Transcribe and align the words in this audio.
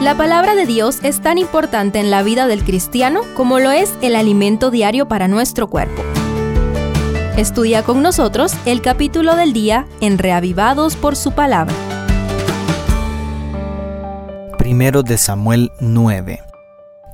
La 0.00 0.14
palabra 0.14 0.54
de 0.54 0.66
Dios 0.66 0.98
es 1.02 1.22
tan 1.22 1.38
importante 1.38 1.98
en 1.98 2.10
la 2.10 2.22
vida 2.22 2.46
del 2.46 2.64
cristiano 2.64 3.22
como 3.34 3.58
lo 3.60 3.70
es 3.70 3.94
el 4.02 4.14
alimento 4.14 4.70
diario 4.70 5.08
para 5.08 5.26
nuestro 5.26 5.68
cuerpo. 5.68 6.02
Estudia 7.38 7.82
con 7.82 8.02
nosotros 8.02 8.52
el 8.66 8.82
capítulo 8.82 9.36
del 9.36 9.54
día 9.54 9.86
en 10.02 10.18
Reavivados 10.18 10.96
por 10.96 11.16
su 11.16 11.32
palabra. 11.32 11.74
Primero 14.58 15.02
de 15.02 15.16
Samuel 15.16 15.72
9. 15.80 16.42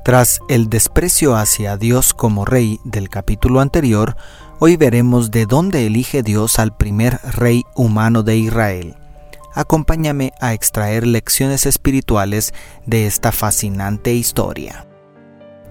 Tras 0.03 0.41
el 0.49 0.69
desprecio 0.69 1.37
hacia 1.37 1.77
Dios 1.77 2.13
como 2.13 2.43
rey 2.43 2.81
del 2.83 3.07
capítulo 3.07 3.61
anterior, 3.61 4.17
hoy 4.59 4.75
veremos 4.75 5.31
de 5.31 5.45
dónde 5.45 5.85
elige 5.85 6.21
Dios 6.21 6.59
al 6.59 6.75
primer 6.75 7.21
rey 7.23 7.63
humano 7.75 8.23
de 8.23 8.35
Israel. 8.35 8.97
Acompáñame 9.55 10.33
a 10.41 10.53
extraer 10.53 11.05
lecciones 11.05 11.65
espirituales 11.67 12.53
de 12.87 13.05
esta 13.05 13.31
fascinante 13.31 14.13
historia. 14.13 14.87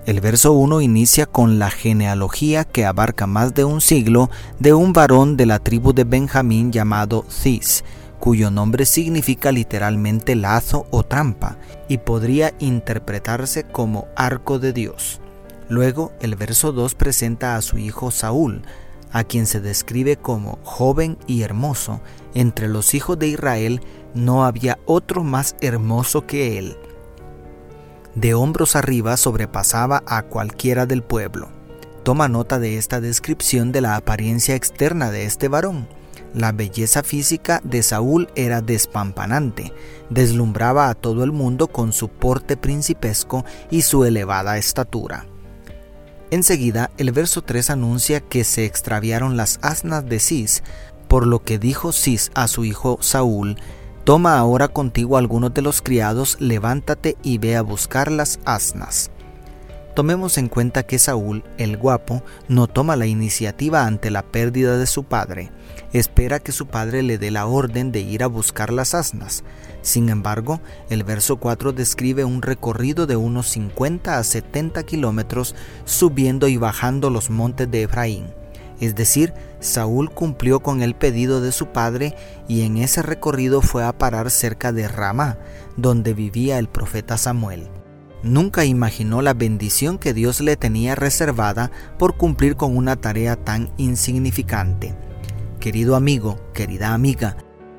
El 0.06 0.20
verso 0.20 0.52
1 0.52 0.80
inicia 0.80 1.26
con 1.26 1.58
la 1.58 1.70
genealogía 1.70 2.64
que 2.64 2.84
abarca 2.84 3.26
más 3.26 3.54
de 3.54 3.64
un 3.64 3.80
siglo 3.80 4.30
de 4.58 4.72
un 4.72 4.92
varón 4.92 5.36
de 5.36 5.46
la 5.46 5.58
tribu 5.58 5.92
de 5.92 6.04
Benjamín 6.04 6.70
llamado 6.70 7.24
Cis, 7.28 7.84
cuyo 8.20 8.52
nombre 8.52 8.86
significa 8.86 9.50
literalmente 9.50 10.36
lazo 10.36 10.86
o 10.90 11.02
trampa 11.02 11.56
y 11.88 11.98
podría 11.98 12.52
interpretarse 12.60 13.64
como 13.64 14.06
arco 14.14 14.60
de 14.60 14.72
Dios. 14.72 15.20
Luego, 15.68 16.12
el 16.20 16.36
verso 16.36 16.70
2 16.70 16.94
presenta 16.94 17.56
a 17.56 17.62
su 17.62 17.78
hijo 17.78 18.10
Saúl, 18.12 18.62
a 19.12 19.24
quien 19.24 19.46
se 19.46 19.60
describe 19.60 20.16
como 20.16 20.58
joven 20.62 21.18
y 21.26 21.42
hermoso. 21.42 22.00
Entre 22.34 22.68
los 22.68 22.94
hijos 22.94 23.18
de 23.18 23.28
Israel 23.28 23.80
no 24.14 24.44
había 24.44 24.78
otro 24.86 25.22
más 25.24 25.56
hermoso 25.60 26.26
que 26.26 26.58
él 26.58 26.76
de 28.14 28.34
hombros 28.34 28.76
arriba 28.76 29.16
sobrepasaba 29.16 30.02
a 30.06 30.22
cualquiera 30.22 30.86
del 30.86 31.02
pueblo. 31.02 31.48
Toma 32.02 32.28
nota 32.28 32.58
de 32.58 32.76
esta 32.76 33.00
descripción 33.00 33.72
de 33.72 33.80
la 33.80 33.96
apariencia 33.96 34.54
externa 34.54 35.10
de 35.10 35.24
este 35.24 35.48
varón. 35.48 35.88
La 36.34 36.52
belleza 36.52 37.02
física 37.02 37.60
de 37.62 37.82
Saúl 37.82 38.28
era 38.34 38.60
despampanante, 38.60 39.72
deslumbraba 40.10 40.88
a 40.88 40.94
todo 40.94 41.24
el 41.24 41.32
mundo 41.32 41.68
con 41.68 41.92
su 41.92 42.08
porte 42.08 42.56
principesco 42.56 43.44
y 43.70 43.82
su 43.82 44.04
elevada 44.04 44.56
estatura. 44.58 45.26
Enseguida, 46.32 46.90
el 46.96 47.12
verso 47.12 47.42
3 47.42 47.68
anuncia 47.68 48.20
que 48.20 48.42
se 48.44 48.64
extraviaron 48.64 49.36
las 49.36 49.58
asnas 49.60 50.08
de 50.08 50.18
Cis, 50.18 50.62
por 51.06 51.26
lo 51.26 51.44
que 51.44 51.58
dijo 51.58 51.92
Cis 51.92 52.30
a 52.34 52.48
su 52.48 52.64
hijo 52.64 52.96
Saúl, 53.02 53.58
Toma 54.04 54.38
ahora 54.38 54.68
contigo 54.68 55.18
algunos 55.18 55.52
de 55.52 55.60
los 55.60 55.82
criados, 55.82 56.38
levántate 56.40 57.18
y 57.22 57.36
ve 57.36 57.54
a 57.56 57.60
buscar 57.60 58.10
las 58.10 58.40
asnas. 58.46 59.10
Tomemos 59.94 60.38
en 60.38 60.48
cuenta 60.48 60.84
que 60.84 60.98
Saúl, 60.98 61.44
el 61.58 61.76
guapo, 61.76 62.22
no 62.48 62.66
toma 62.66 62.96
la 62.96 63.04
iniciativa 63.04 63.84
ante 63.84 64.10
la 64.10 64.22
pérdida 64.22 64.78
de 64.78 64.86
su 64.86 65.04
padre. 65.04 65.50
Espera 65.92 66.38
que 66.38 66.52
su 66.52 66.66
padre 66.66 67.02
le 67.02 67.18
dé 67.18 67.30
la 67.30 67.44
orden 67.44 67.92
de 67.92 68.00
ir 68.00 68.22
a 68.22 68.26
buscar 68.26 68.72
las 68.72 68.94
asnas. 68.94 69.44
Sin 69.82 70.08
embargo, 70.08 70.60
el 70.88 71.04
verso 71.04 71.36
4 71.36 71.72
describe 71.72 72.24
un 72.24 72.40
recorrido 72.40 73.06
de 73.06 73.16
unos 73.16 73.48
50 73.48 74.18
a 74.18 74.24
70 74.24 74.82
kilómetros 74.84 75.54
subiendo 75.84 76.48
y 76.48 76.56
bajando 76.56 77.10
los 77.10 77.28
montes 77.28 77.70
de 77.70 77.82
Efraín. 77.82 78.28
Es 78.80 78.94
decir, 78.94 79.34
Saúl 79.60 80.10
cumplió 80.10 80.60
con 80.60 80.82
el 80.82 80.94
pedido 80.94 81.42
de 81.42 81.52
su 81.52 81.66
padre 81.66 82.16
y 82.48 82.62
en 82.62 82.78
ese 82.78 83.02
recorrido 83.02 83.60
fue 83.60 83.84
a 83.84 83.92
parar 83.92 84.30
cerca 84.30 84.72
de 84.72 84.88
Ramá, 84.88 85.36
donde 85.76 86.14
vivía 86.14 86.58
el 86.58 86.68
profeta 86.68 87.18
Samuel. 87.18 87.68
Nunca 88.22 88.64
imaginó 88.64 89.20
la 89.20 89.34
bendición 89.34 89.98
que 89.98 90.14
Dios 90.14 90.40
le 90.40 90.56
tenía 90.56 90.94
reservada 90.94 91.72
por 91.98 92.16
cumplir 92.16 92.56
con 92.56 92.76
una 92.76 92.96
tarea 92.96 93.36
tan 93.36 93.70
insignificante. 93.76 94.94
Querido 95.58 95.96
amigo, 95.96 96.38
querida 96.54 96.94
amiga, 96.94 97.36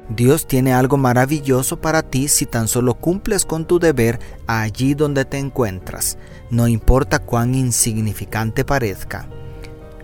Dios 0.09 0.47
tiene 0.47 0.73
algo 0.73 0.97
maravilloso 0.97 1.79
para 1.79 2.01
ti 2.01 2.27
si 2.27 2.45
tan 2.45 2.67
solo 2.67 2.95
cumples 2.95 3.45
con 3.45 3.65
tu 3.65 3.79
deber 3.79 4.19
allí 4.47 4.95
donde 4.95 5.23
te 5.23 5.37
encuentras, 5.37 6.17
no 6.49 6.67
importa 6.67 7.19
cuán 7.19 7.55
insignificante 7.55 8.65
parezca. 8.65 9.29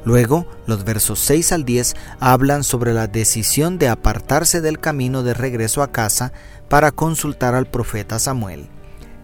Luego, 0.05 0.47
los 0.65 0.85
versos 0.85 1.19
6 1.19 1.51
al 1.51 1.65
10 1.65 1.95
hablan 2.21 2.63
sobre 2.63 2.93
la 2.93 3.07
decisión 3.07 3.77
de 3.77 3.89
apartarse 3.89 4.61
del 4.61 4.79
camino 4.79 5.23
de 5.23 5.33
regreso 5.33 5.83
a 5.83 5.91
casa 5.91 6.31
para 6.69 6.91
consultar 6.91 7.53
al 7.53 7.65
profeta 7.65 8.17
Samuel. 8.17 8.69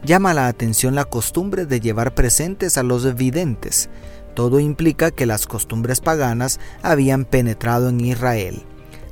Llama 0.05 0.35
la 0.35 0.47
atención 0.47 0.93
la 0.93 1.05
costumbre 1.05 1.65
de 1.65 1.79
llevar 1.79 2.13
presentes 2.13 2.77
a 2.77 2.83
los 2.83 3.15
videntes. 3.15 3.89
Todo 4.35 4.59
implica 4.59 5.09
que 5.09 5.25
las 5.25 5.47
costumbres 5.47 5.99
paganas 5.99 6.59
habían 6.83 7.25
penetrado 7.25 7.89
en 7.89 7.99
Israel. 8.01 8.61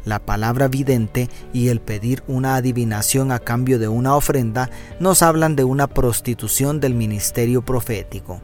La 0.05 0.19
palabra 0.19 0.67
vidente 0.67 1.29
y 1.51 1.69
el 1.69 1.81
pedir 1.81 2.21
una 2.27 2.57
adivinación 2.57 3.31
a 3.31 3.39
cambio 3.39 3.79
de 3.79 3.87
una 3.87 4.15
ofrenda 4.15 4.69
nos 4.99 5.23
hablan 5.23 5.55
de 5.55 5.63
una 5.63 5.87
prostitución 5.87 6.79
del 6.79 6.93
ministerio 6.93 7.63
profético. 7.63 8.41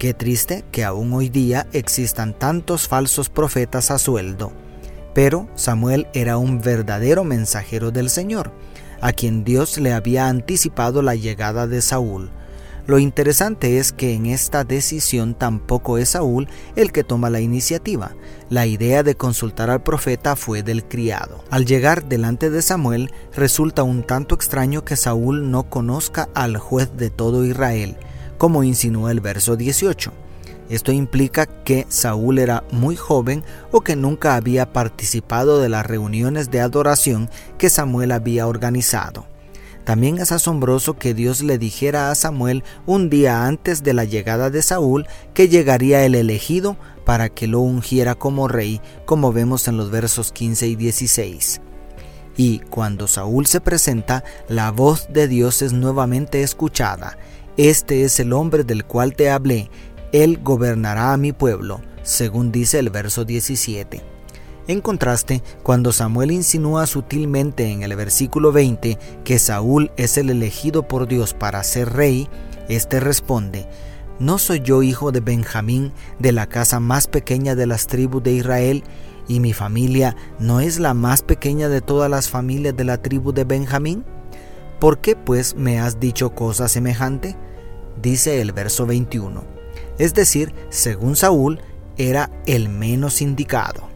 Qué 0.00 0.12
triste 0.12 0.64
que 0.72 0.82
aún 0.82 1.12
hoy 1.12 1.28
día 1.28 1.68
existan 1.72 2.36
tantos 2.36 2.88
falsos 2.88 3.28
profetas 3.28 3.92
a 3.92 3.98
sueldo. 4.00 4.50
Pero 5.14 5.48
Samuel 5.54 6.08
era 6.14 6.36
un 6.36 6.60
verdadero 6.60 7.22
mensajero 7.22 7.92
del 7.92 8.10
Señor, 8.10 8.50
a 9.00 9.12
quien 9.12 9.44
Dios 9.44 9.78
le 9.78 9.92
había 9.92 10.28
anticipado 10.28 11.02
la 11.02 11.14
llegada 11.14 11.66
de 11.66 11.82
Saúl. 11.82 12.30
Lo 12.86 13.00
interesante 13.00 13.78
es 13.78 13.90
que 13.90 14.14
en 14.14 14.26
esta 14.26 14.62
decisión 14.62 15.34
tampoco 15.34 15.98
es 15.98 16.10
Saúl 16.10 16.48
el 16.76 16.92
que 16.92 17.02
toma 17.02 17.30
la 17.30 17.40
iniciativa. 17.40 18.12
La 18.48 18.66
idea 18.66 19.02
de 19.02 19.16
consultar 19.16 19.70
al 19.70 19.82
profeta 19.82 20.36
fue 20.36 20.62
del 20.62 20.84
criado. 20.84 21.42
Al 21.50 21.66
llegar 21.66 22.08
delante 22.08 22.48
de 22.48 22.62
Samuel, 22.62 23.10
resulta 23.34 23.82
un 23.82 24.04
tanto 24.04 24.36
extraño 24.36 24.84
que 24.84 24.94
Saúl 24.94 25.50
no 25.50 25.68
conozca 25.68 26.28
al 26.32 26.58
juez 26.58 26.96
de 26.96 27.10
todo 27.10 27.44
Israel, 27.44 27.96
como 28.38 28.62
insinúa 28.62 29.10
el 29.10 29.20
verso 29.20 29.56
18. 29.56 30.12
Esto 30.68 30.92
implica 30.92 31.46
que 31.46 31.86
Saúl 31.88 32.38
era 32.38 32.64
muy 32.70 32.96
joven 32.96 33.44
o 33.70 33.82
que 33.82 33.96
nunca 33.96 34.34
había 34.34 34.72
participado 34.72 35.60
de 35.60 35.68
las 35.68 35.86
reuniones 35.86 36.50
de 36.50 36.60
adoración 36.60 37.30
que 37.58 37.70
Samuel 37.70 38.12
había 38.12 38.46
organizado. 38.46 39.26
También 39.84 40.18
es 40.18 40.32
asombroso 40.32 40.94
que 40.94 41.14
Dios 41.14 41.42
le 41.42 41.58
dijera 41.58 42.10
a 42.10 42.14
Samuel 42.16 42.64
un 42.86 43.08
día 43.08 43.46
antes 43.46 43.84
de 43.84 43.94
la 43.94 44.04
llegada 44.04 44.50
de 44.50 44.62
Saúl 44.62 45.06
que 45.32 45.48
llegaría 45.48 46.04
el 46.04 46.16
elegido 46.16 46.76
para 47.04 47.28
que 47.28 47.46
lo 47.46 47.60
ungiera 47.60 48.16
como 48.16 48.48
rey, 48.48 48.80
como 49.04 49.32
vemos 49.32 49.68
en 49.68 49.76
los 49.76 49.90
versos 49.90 50.32
15 50.32 50.66
y 50.66 50.74
16. 50.74 51.60
Y 52.36 52.58
cuando 52.58 53.06
Saúl 53.06 53.46
se 53.46 53.60
presenta, 53.60 54.24
la 54.48 54.72
voz 54.72 55.06
de 55.12 55.28
Dios 55.28 55.62
es 55.62 55.72
nuevamente 55.72 56.42
escuchada 56.42 57.16
este 57.56 58.04
es 58.04 58.20
el 58.20 58.34
hombre 58.34 58.64
del 58.64 58.84
cual 58.84 59.14
te 59.14 59.30
hablé, 59.30 59.70
él 60.22 60.40
gobernará 60.42 61.12
a 61.12 61.16
mi 61.16 61.32
pueblo, 61.32 61.80
según 62.02 62.52
dice 62.52 62.78
el 62.78 62.90
verso 62.90 63.24
17. 63.24 64.02
En 64.68 64.80
contraste, 64.80 65.42
cuando 65.62 65.92
Samuel 65.92 66.32
insinúa 66.32 66.86
sutilmente 66.86 67.70
en 67.70 67.82
el 67.82 67.94
versículo 67.94 68.50
20 68.50 68.98
que 69.24 69.38
Saúl 69.38 69.92
es 69.96 70.18
el 70.18 70.30
elegido 70.30 70.88
por 70.88 71.06
Dios 71.06 71.34
para 71.34 71.62
ser 71.62 71.92
rey, 71.92 72.28
éste 72.68 72.98
responde, 72.98 73.68
¿no 74.18 74.38
soy 74.38 74.60
yo 74.60 74.82
hijo 74.82 75.12
de 75.12 75.20
Benjamín, 75.20 75.92
de 76.18 76.32
la 76.32 76.46
casa 76.46 76.80
más 76.80 77.06
pequeña 77.06 77.54
de 77.54 77.66
las 77.66 77.86
tribus 77.86 78.22
de 78.22 78.32
Israel, 78.32 78.84
y 79.28 79.40
mi 79.40 79.52
familia 79.52 80.16
no 80.38 80.60
es 80.60 80.78
la 80.78 80.94
más 80.94 81.22
pequeña 81.22 81.68
de 81.68 81.80
todas 81.80 82.10
las 82.10 82.28
familias 82.28 82.76
de 82.76 82.84
la 82.84 83.02
tribu 83.02 83.32
de 83.32 83.44
Benjamín? 83.44 84.04
¿Por 84.80 84.98
qué 84.98 85.14
pues 85.16 85.54
me 85.54 85.78
has 85.78 86.00
dicho 86.00 86.34
cosa 86.34 86.68
semejante? 86.68 87.36
dice 88.00 88.40
el 88.40 88.52
verso 88.52 88.86
21. 88.86 89.55
Es 89.98 90.14
decir, 90.14 90.54
según 90.70 91.16
Saúl, 91.16 91.60
era 91.96 92.30
el 92.46 92.68
menos 92.68 93.22
indicado. 93.22 93.88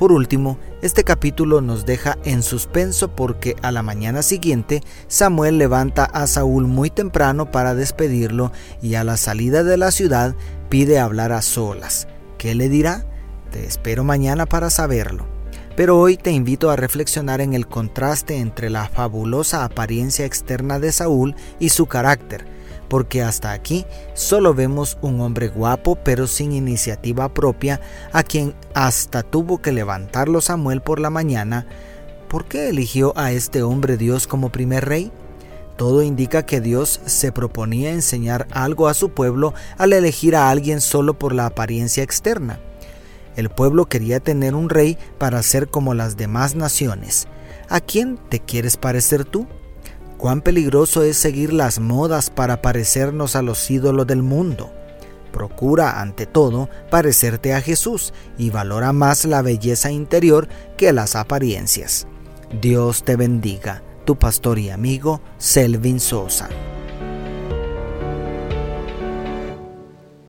Por 0.00 0.12
último, 0.12 0.58
este 0.80 1.04
capítulo 1.04 1.60
nos 1.60 1.84
deja 1.84 2.16
en 2.24 2.42
suspenso 2.42 3.14
porque 3.14 3.54
a 3.60 3.70
la 3.70 3.82
mañana 3.82 4.22
siguiente 4.22 4.82
Samuel 5.08 5.58
levanta 5.58 6.04
a 6.04 6.26
Saúl 6.26 6.66
muy 6.66 6.88
temprano 6.88 7.50
para 7.50 7.74
despedirlo 7.74 8.50
y 8.80 8.94
a 8.94 9.04
la 9.04 9.18
salida 9.18 9.62
de 9.62 9.76
la 9.76 9.90
ciudad 9.90 10.34
pide 10.70 10.98
hablar 10.98 11.32
a 11.32 11.42
solas. 11.42 12.08
¿Qué 12.38 12.54
le 12.54 12.70
dirá? 12.70 13.04
Te 13.50 13.66
espero 13.66 14.02
mañana 14.02 14.46
para 14.46 14.70
saberlo. 14.70 15.26
Pero 15.76 15.98
hoy 15.98 16.16
te 16.16 16.30
invito 16.30 16.70
a 16.70 16.76
reflexionar 16.76 17.42
en 17.42 17.52
el 17.52 17.66
contraste 17.66 18.38
entre 18.38 18.70
la 18.70 18.88
fabulosa 18.88 19.64
apariencia 19.64 20.24
externa 20.24 20.78
de 20.78 20.92
Saúl 20.92 21.36
y 21.58 21.68
su 21.68 21.84
carácter, 21.84 22.46
porque 22.90 23.22
hasta 23.22 23.52
aquí 23.52 23.86
solo 24.14 24.52
vemos 24.52 24.98
un 25.00 25.20
hombre 25.20 25.48
guapo 25.48 25.94
pero 25.94 26.26
sin 26.26 26.52
iniciativa 26.52 27.32
propia, 27.32 27.80
a 28.12 28.24
quien 28.24 28.54
hasta 28.74 29.22
tuvo 29.22 29.62
que 29.62 29.72
levantarlo 29.72 30.40
Samuel 30.40 30.82
por 30.82 30.98
la 30.98 31.08
mañana. 31.08 31.66
¿Por 32.28 32.46
qué 32.46 32.68
eligió 32.68 33.16
a 33.16 33.32
este 33.32 33.62
hombre 33.62 33.96
Dios 33.96 34.26
como 34.26 34.50
primer 34.50 34.86
rey? 34.86 35.12
Todo 35.76 36.02
indica 36.02 36.44
que 36.44 36.60
Dios 36.60 37.00
se 37.06 37.32
proponía 37.32 37.92
enseñar 37.92 38.48
algo 38.50 38.88
a 38.88 38.94
su 38.94 39.10
pueblo 39.10 39.54
al 39.78 39.92
elegir 39.92 40.34
a 40.34 40.50
alguien 40.50 40.80
solo 40.80 41.14
por 41.14 41.32
la 41.32 41.46
apariencia 41.46 42.02
externa. 42.02 42.58
El 43.36 43.50
pueblo 43.50 43.86
quería 43.86 44.18
tener 44.18 44.56
un 44.56 44.68
rey 44.68 44.98
para 45.16 45.42
ser 45.44 45.68
como 45.68 45.94
las 45.94 46.16
demás 46.16 46.56
naciones. 46.56 47.28
¿A 47.68 47.80
quién 47.80 48.18
te 48.28 48.40
quieres 48.40 48.76
parecer 48.76 49.24
tú? 49.24 49.46
Cuán 50.20 50.42
peligroso 50.42 51.02
es 51.02 51.16
seguir 51.16 51.50
las 51.50 51.80
modas 51.80 52.28
para 52.28 52.60
parecernos 52.60 53.36
a 53.36 53.42
los 53.42 53.70
ídolos 53.70 54.06
del 54.06 54.22
mundo. 54.22 54.70
Procura, 55.32 56.02
ante 56.02 56.26
todo, 56.26 56.68
parecerte 56.90 57.54
a 57.54 57.62
Jesús 57.62 58.12
y 58.36 58.50
valora 58.50 58.92
más 58.92 59.24
la 59.24 59.40
belleza 59.40 59.90
interior 59.90 60.46
que 60.76 60.92
las 60.92 61.16
apariencias. 61.16 62.06
Dios 62.60 63.02
te 63.02 63.16
bendiga, 63.16 63.82
tu 64.04 64.16
pastor 64.16 64.58
y 64.58 64.68
amigo 64.68 65.22
Selvin 65.38 65.98
Sosa. 65.98 66.50